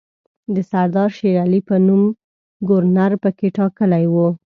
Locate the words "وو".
4.13-4.27